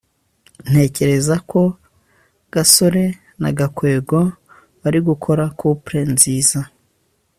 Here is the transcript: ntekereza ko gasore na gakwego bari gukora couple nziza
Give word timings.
ntekereza 0.69 1.35
ko 1.49 1.61
gasore 2.53 3.03
na 3.41 3.49
gakwego 3.57 4.19
bari 4.81 4.99
gukora 5.09 5.43
couple 5.59 5.99
nziza 6.13 6.59